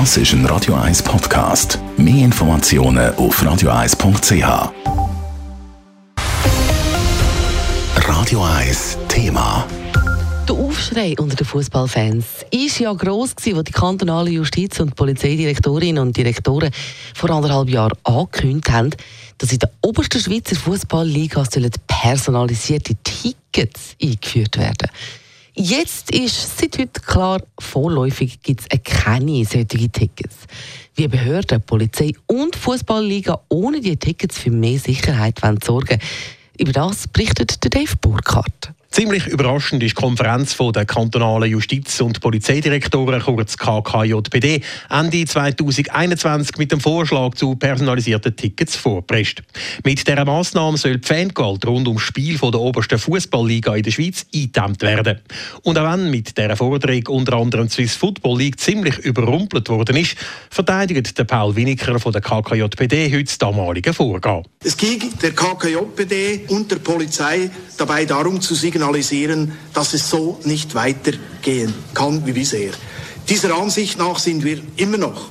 Das 0.00 0.16
ist 0.16 0.32
ein 0.32 0.44
Radio 0.46 0.74
1 0.74 1.04
Podcast. 1.04 1.78
Mehr 1.96 2.24
Informationen 2.24 3.14
auf 3.14 3.40
radio1.ch. 3.40 4.72
Radio 8.08 8.42
1 8.42 8.98
Thema. 9.06 9.64
Der 10.48 10.56
Aufschrei 10.56 11.14
unter 11.16 11.36
den 11.36 11.46
Fußballfans 11.46 12.24
ist 12.50 12.80
ja 12.80 12.92
gross 12.92 13.36
gewesen, 13.36 13.58
als 13.58 13.66
die 13.66 13.72
kantonale 13.72 14.30
Justiz- 14.30 14.80
und 14.80 14.96
Polizeidirektorinnen 14.96 16.02
und 16.02 16.16
Direktoren 16.16 16.72
vor 17.14 17.30
anderthalb 17.30 17.68
Jahren 17.68 17.96
angekündigt 18.02 18.72
haben, 18.72 18.90
dass 19.38 19.52
in 19.52 19.60
der 19.60 19.70
obersten 19.80 20.18
Schweizer 20.18 20.56
Fußballliga 20.56 21.44
personalisierte 21.86 22.96
Tickets 22.96 23.94
eingeführt 24.02 24.58
werden. 24.58 24.90
Jetzt 25.56 26.10
ist 26.10 26.58
seit 26.58 26.78
heute 26.78 27.00
klar, 27.00 27.40
vorläufig 27.60 28.42
gibt 28.42 28.62
es 28.62 28.66
keine 28.82 29.44
solchen 29.44 29.92
Tickets. 29.92 30.34
Wie 30.96 31.06
Behörden, 31.06 31.62
Polizei 31.62 32.10
und 32.26 32.56
Fußballliga 32.56 33.40
ohne 33.50 33.80
die 33.80 33.96
Tickets 33.96 34.36
für 34.36 34.50
mehr 34.50 34.80
Sicherheit 34.80 35.40
sorgen 35.62 36.00
Über 36.58 36.72
das 36.72 37.06
berichtet 37.06 37.72
Dave 37.72 37.96
Burkhardt. 38.00 38.72
Ziemlich 38.94 39.26
überraschend 39.26 39.82
ist 39.82 39.98
die 39.98 40.00
Konferenz 40.00 40.56
der 40.56 40.84
kantonalen 40.86 41.50
Justiz- 41.50 42.00
und 42.00 42.20
Polizeidirektoren, 42.20 43.20
kurz 43.20 43.56
KKJPD, 43.56 44.62
Ende 44.88 45.24
2021 45.24 46.58
mit 46.58 46.70
dem 46.70 46.78
Vorschlag 46.78 47.34
zu 47.34 47.56
personalisierten 47.56 48.36
Tickets 48.36 48.76
vorpresst. 48.76 49.42
Mit 49.84 50.06
dieser 50.06 50.24
Massnahme 50.24 50.78
soll 50.78 50.98
die 50.98 51.08
Fangewalt 51.08 51.66
rund 51.66 51.88
ums 51.88 52.02
Spiel 52.02 52.38
der 52.38 52.60
obersten 52.60 53.00
Fußballliga 53.00 53.74
in 53.74 53.82
der 53.82 53.90
Schweiz 53.90 54.26
eingedämmt 54.32 54.80
werden. 54.82 55.18
Und 55.64 55.76
auch 55.76 55.92
wenn 55.92 56.08
mit 56.08 56.38
dieser 56.38 56.56
Forderung 56.56 57.04
unter 57.08 57.32
anderem 57.32 57.66
die 57.66 57.72
Swiss 57.74 57.96
Football 57.96 58.38
League 58.38 58.60
ziemlich 58.60 58.96
überrumpelt 58.98 59.68
worden 59.70 59.96
ist, 59.96 60.14
verteidigt 60.50 61.18
der 61.18 61.24
Paul 61.24 61.56
Winiker 61.56 61.98
von 61.98 62.12
der 62.12 62.20
KKJPD 62.20 63.12
heute 63.12 63.24
das 63.24 63.38
damalige 63.38 63.92
Vorgehen. 63.92 64.44
Es 64.62 64.76
ging 64.76 65.00
der 65.20 65.32
KKJPD 65.32 66.44
und 66.46 66.70
der 66.70 66.76
Polizei 66.76 67.50
dabei 67.76 68.04
darum 68.04 68.40
zu 68.40 68.54
signalisieren, 68.54 68.83
signalisieren, 68.84 69.52
dass 69.72 69.94
es 69.94 70.10
so 70.10 70.38
nicht 70.44 70.74
weitergehen 70.74 71.72
kann 71.94 72.26
wie 72.26 72.32
bisher. 72.32 72.72
Dieser 73.28 73.56
Ansicht 73.56 73.98
nach 73.98 74.18
sind 74.18 74.44
wir 74.44 74.58
immer 74.76 74.98
noch. 74.98 75.28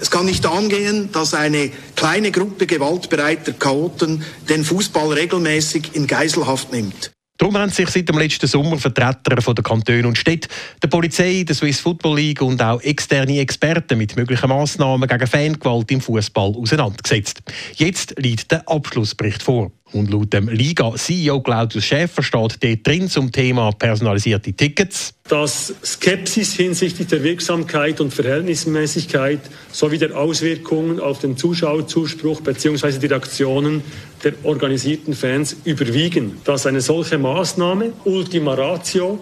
Es 0.00 0.10
kann 0.10 0.26
nicht 0.26 0.44
angehen, 0.44 1.10
dass 1.12 1.32
eine 1.32 1.70
kleine 1.96 2.30
Gruppe 2.30 2.66
gewaltbereiter 2.66 3.52
Chaoten 3.52 4.22
den 4.48 4.64
Fußball 4.64 5.12
regelmäßig 5.12 5.94
in 5.94 6.06
Geiselhaft 6.06 6.72
nimmt. 6.72 7.12
Darum 7.38 7.56
haben 7.56 7.70
sich 7.70 7.88
seit 7.88 8.06
dem 8.06 8.18
letzten 8.18 8.46
Sommer 8.46 8.76
Vertreter 8.76 9.40
von 9.40 9.54
der 9.54 9.64
Kantone 9.64 10.06
und 10.06 10.18
Städte, 10.18 10.48
der 10.82 10.88
Polizei, 10.88 11.42
der 11.48 11.54
Swiss 11.54 11.80
Football 11.80 12.16
League 12.16 12.42
und 12.42 12.60
auch 12.60 12.82
externe 12.82 13.38
Experten 13.38 13.96
mit 13.96 14.14
möglichen 14.14 14.50
Massnahmen 14.50 15.08
gegen 15.08 15.26
Fangewalt 15.26 15.90
im 15.90 16.02
Fußball 16.02 16.54
auseinandergesetzt. 16.54 17.40
Jetzt 17.76 18.14
liegt 18.18 18.52
der 18.52 18.68
Abschlussbericht 18.68 19.42
vor. 19.42 19.72
Und 19.92 20.10
laut 20.10 20.32
dem 20.32 20.48
Liga-CEO 20.48 21.40
Claudius 21.40 21.84
Schäfer 21.84 22.22
steht 22.22 22.34
dort 22.62 22.86
drin 22.86 23.08
zum 23.08 23.32
Thema 23.32 23.72
personalisierte 23.72 24.52
Tickets. 24.52 25.14
Dass 25.28 25.74
Skepsis 25.84 26.54
hinsichtlich 26.54 27.08
der 27.08 27.24
Wirksamkeit 27.24 28.00
und 28.00 28.14
Verhältnismäßigkeit 28.14 29.40
sowie 29.72 29.98
der 29.98 30.16
Auswirkungen 30.16 31.00
auf 31.00 31.18
den 31.18 31.36
Zuschauerzuspruch 31.36 32.40
bzw. 32.40 32.98
die 32.98 33.06
Reaktionen 33.06 33.82
der 34.22 34.34
organisierten 34.44 35.14
Fans 35.14 35.56
überwiegen. 35.64 36.36
Dass 36.44 36.66
eine 36.66 36.80
solche 36.80 37.18
Maßnahme, 37.18 37.92
Ultima 38.04 38.54
Ratio, 38.54 39.18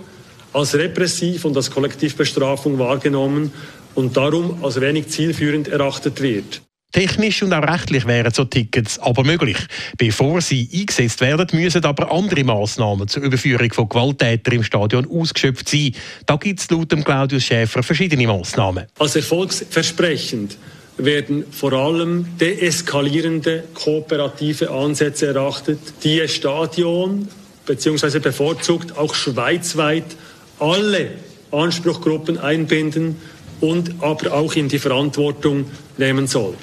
als 0.52 0.74
repressiv 0.74 1.44
und 1.44 1.56
als 1.56 1.70
Kollektivbestrafung 1.70 2.78
wahrgenommen 2.78 3.52
und 3.94 4.16
darum 4.16 4.62
als 4.62 4.80
wenig 4.80 5.08
zielführend 5.08 5.68
erachtet 5.68 6.20
wird. 6.20 6.62
Technisch 6.90 7.42
und 7.42 7.52
auch 7.52 7.62
rechtlich 7.62 8.06
wären 8.06 8.32
so 8.32 8.44
Tickets 8.44 8.98
aber 8.98 9.22
möglich. 9.22 9.58
Bevor 9.98 10.40
sie 10.40 10.68
eingesetzt 10.72 11.20
werden, 11.20 11.46
müssen 11.52 11.84
aber 11.84 12.10
andere 12.10 12.42
Massnahmen 12.44 13.06
zur 13.08 13.24
Überführung 13.24 13.70
von 13.74 13.90
Gewalttätern 13.90 14.54
im 14.54 14.62
Stadion 14.62 15.06
ausgeschöpft 15.10 15.68
sein. 15.68 15.92
Da 16.24 16.36
gibt 16.36 16.60
es 16.60 16.70
laut 16.70 16.88
Claudius 17.04 17.44
Schäfer 17.44 17.82
verschiedene 17.82 18.26
Massnahmen. 18.26 18.86
Als 18.98 19.16
erfolgsversprechend 19.16 20.56
werden 20.96 21.44
vor 21.50 21.74
allem 21.74 22.26
deeskalierende 22.40 23.64
kooperative 23.74 24.70
Ansätze 24.70 25.26
erachtet, 25.26 25.78
die 26.02 26.26
Stadion 26.26 27.28
bzw. 27.66 28.18
bevorzugt 28.18 28.96
auch 28.96 29.14
schweizweit 29.14 30.16
alle 30.58 31.10
Anspruchgruppen 31.52 32.38
einbinden 32.38 33.16
und 33.60 33.92
aber 34.00 34.32
auch 34.32 34.54
in 34.54 34.68
die 34.68 34.78
Verantwortung 34.78 35.66
nehmen 35.98 36.26
soll. 36.26 36.54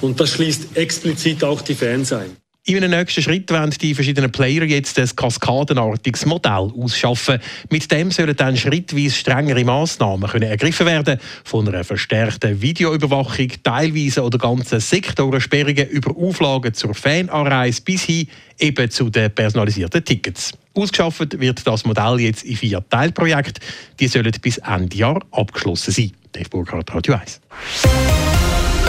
Und 0.00 0.20
das 0.20 0.30
schließt 0.30 0.76
explizit 0.76 1.44
auch 1.44 1.62
die 1.62 1.74
Fans 1.74 2.12
ein. 2.12 2.36
In 2.68 2.78
einem 2.78 2.90
nächsten 2.90 3.22
Schritt 3.22 3.48
werden 3.52 3.72
die 3.80 3.94
verschiedenen 3.94 4.32
Player 4.32 4.64
jetzt 4.64 4.98
ein 4.98 5.08
kaskadenartiges 5.14 6.26
Modell 6.26 6.72
ausschaffen. 6.76 7.38
Mit 7.70 7.92
dem 7.92 8.10
sollen 8.10 8.34
dann 8.34 8.56
schrittweise 8.56 9.14
strengere 9.14 9.64
Massnahmen 9.64 10.28
können 10.28 10.50
ergriffen 10.50 10.84
werden, 10.84 11.20
von 11.44 11.68
einer 11.68 11.84
verstärkten 11.84 12.60
Videoüberwachung, 12.60 13.52
teilweise 13.62 14.24
oder 14.24 14.38
ganzen 14.38 14.80
Sektorensperrungen 14.80 15.88
über 15.90 16.16
Auflagen 16.16 16.74
zur 16.74 16.92
Fananreise 16.92 17.82
bis 17.82 18.02
hin 18.02 18.26
eben 18.58 18.90
zu 18.90 19.10
den 19.10 19.30
personalisierten 19.32 20.04
Tickets. 20.04 20.52
Ausgeschafft 20.74 21.38
wird 21.38 21.64
das 21.64 21.84
Modell 21.84 22.18
jetzt 22.18 22.42
in 22.42 22.56
vier 22.56 22.84
Teilprojekten. 22.88 23.62
Die 24.00 24.08
sollen 24.08 24.32
bis 24.42 24.58
Ende 24.58 24.96
Jahr 24.96 25.24
abgeschlossen 25.30 25.92
sein. 25.92 26.10
Dave 26.32 26.48
Burkhardt, 26.48 26.92
Radio 26.92 27.14
1. 27.14 27.40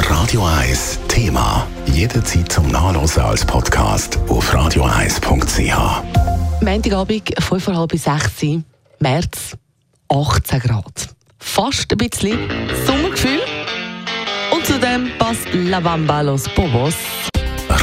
Radio 0.09 0.45
1 0.45 1.00
Thema. 1.09 1.68
Jederzeit 1.85 2.50
zum 2.50 2.69
Nachlesen 2.69 3.23
als 3.23 3.45
Podcast 3.45 4.18
auf 4.29 4.53
radio1.ch. 4.53 6.63
Montagabend, 6.63 7.38
5.30 7.38 7.88
bis 7.88 8.03
6 8.06 8.44
Uhr, 8.44 8.63
März, 9.00 9.57
18 10.07 10.59
Grad. 10.62 11.09
Fast 11.40 11.91
ein 11.91 11.97
bisschen 11.97 12.40
Sommergefühl. 12.85 13.41
Und 14.53 14.66
zudem 14.66 15.09
passt 15.19 15.46
La 15.51 16.22
Los 16.22 16.46
Bobos. 16.56 16.96